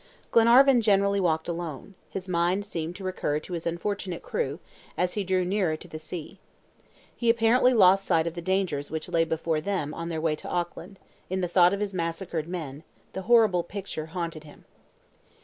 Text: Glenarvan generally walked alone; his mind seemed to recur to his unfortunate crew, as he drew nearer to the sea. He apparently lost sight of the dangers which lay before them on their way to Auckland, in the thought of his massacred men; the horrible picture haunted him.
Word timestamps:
Glenarvan 0.31 0.81
generally 0.81 1.19
walked 1.19 1.47
alone; 1.47 1.93
his 2.09 2.27
mind 2.27 2.65
seemed 2.65 2.95
to 2.95 3.03
recur 3.03 3.37
to 3.41 3.53
his 3.53 3.67
unfortunate 3.67 4.23
crew, 4.23 4.59
as 4.97 5.13
he 5.13 5.23
drew 5.23 5.45
nearer 5.45 5.77
to 5.77 5.87
the 5.87 5.99
sea. 5.99 6.39
He 7.15 7.29
apparently 7.29 7.71
lost 7.71 8.03
sight 8.03 8.25
of 8.25 8.33
the 8.33 8.41
dangers 8.41 8.89
which 8.89 9.09
lay 9.09 9.25
before 9.25 9.61
them 9.61 9.93
on 9.93 10.09
their 10.09 10.19
way 10.19 10.35
to 10.37 10.49
Auckland, 10.49 10.97
in 11.29 11.41
the 11.41 11.47
thought 11.47 11.71
of 11.71 11.79
his 11.81 11.93
massacred 11.93 12.47
men; 12.47 12.81
the 13.13 13.21
horrible 13.29 13.61
picture 13.61 14.07
haunted 14.07 14.43
him. 14.43 14.65